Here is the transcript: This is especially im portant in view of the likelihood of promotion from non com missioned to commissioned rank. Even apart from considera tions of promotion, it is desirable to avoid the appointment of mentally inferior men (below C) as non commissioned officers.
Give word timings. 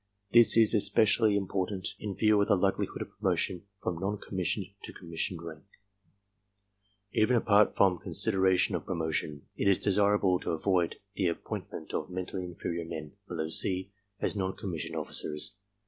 This 0.31 0.57
is 0.57 0.73
especially 0.73 1.37
im 1.37 1.45
portant 1.47 1.89
in 1.99 2.15
view 2.15 2.41
of 2.41 2.47
the 2.47 2.55
likelihood 2.55 3.03
of 3.03 3.11
promotion 3.19 3.67
from 3.83 3.99
non 3.99 4.17
com 4.17 4.35
missioned 4.35 4.65
to 4.81 4.91
commissioned 4.91 5.43
rank. 5.43 5.65
Even 7.11 7.35
apart 7.37 7.75
from 7.75 7.99
considera 7.99 8.57
tions 8.57 8.77
of 8.77 8.87
promotion, 8.87 9.43
it 9.55 9.67
is 9.67 9.77
desirable 9.77 10.39
to 10.39 10.53
avoid 10.53 10.95
the 11.13 11.27
appointment 11.27 11.93
of 11.93 12.09
mentally 12.09 12.43
inferior 12.45 12.83
men 12.83 13.11
(below 13.27 13.47
C) 13.49 13.91
as 14.19 14.35
non 14.35 14.57
commissioned 14.57 14.95
officers. 14.95 15.57